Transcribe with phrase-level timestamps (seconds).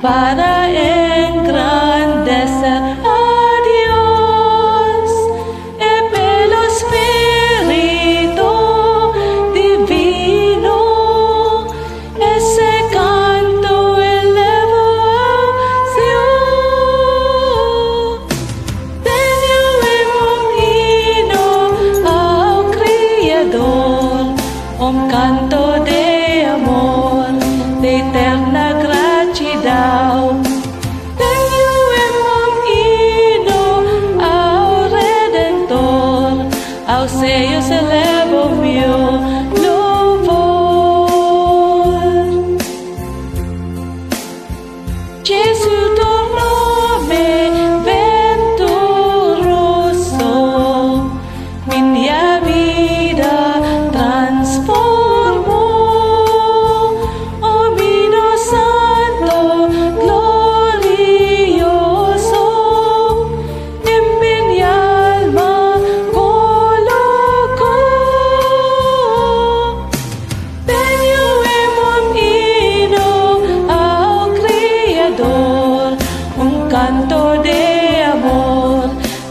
[0.00, 0.87] para él.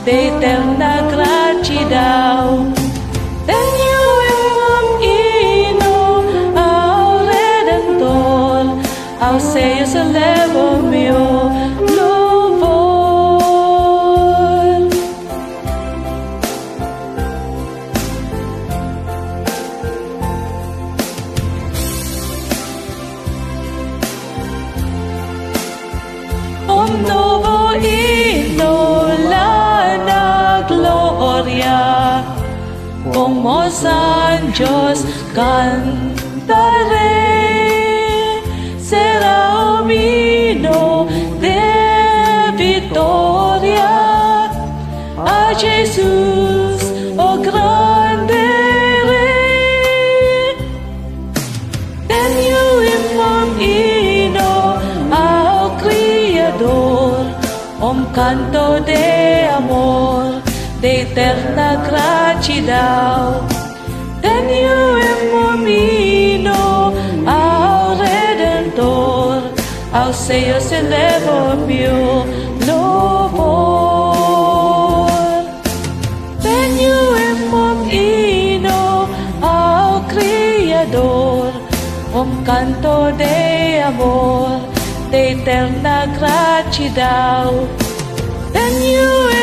[0.07, 2.71] De eterna gratidão.
[3.45, 4.03] Tenho
[4.71, 5.97] un himno
[6.55, 8.63] ao Redentor,
[9.19, 10.66] aos seios elevo
[33.67, 35.05] como anjos
[35.35, 35.61] cantaré.
[38.79, 41.05] Será un himno
[41.41, 41.59] de
[42.55, 44.49] victoria
[45.17, 46.79] a Jesús,
[47.17, 48.41] oh grande
[49.09, 50.55] Rey.
[52.07, 52.63] Tenho
[53.19, 54.79] un himno
[55.11, 57.17] ao Criador,
[57.81, 60.41] um canto de amor,
[60.81, 63.45] de eterna gratidão.
[64.21, 64.99] Tenho
[65.67, 66.93] himno
[67.25, 69.41] ao Redentor,
[69.93, 72.25] aos seios elevo meu
[72.67, 73.87] louvor.
[76.41, 77.17] Tenho
[77.91, 79.09] himno
[79.41, 81.51] ao Criador,
[82.13, 84.49] um canto de amor,
[85.09, 87.67] de eterna gratidão.
[88.53, 89.36] Tenho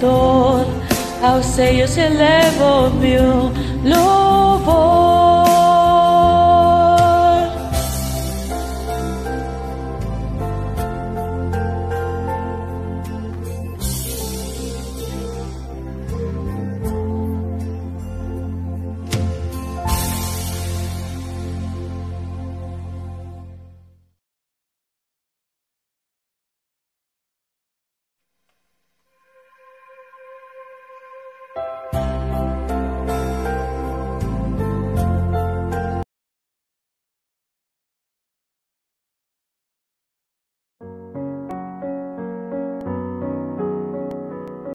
[0.00, 0.66] Redentor,
[1.22, 3.52] aos seios elevo meu
[3.84, 4.99] louvor.